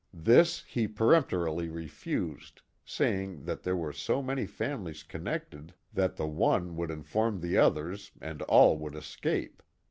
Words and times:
This 0.17 0.63
he 0.63 0.87
peremptorily 0.87 1.69
refused, 1.69 2.63
saying 2.83 3.43
that 3.45 3.61
there 3.61 3.75
were 3.75 3.93
so 3.93 4.23
many 4.23 4.47
families 4.47 5.03
connected 5.03 5.75
that 5.93 6.15
the 6.15 6.25
one 6.25 6.75
would 6.75 6.89
inform 6.89 7.39
the 7.39 7.59
others 7.59 8.11
and 8.19 8.41
all 8.41 8.79
would 8.79 8.95
escape. 8.95 9.61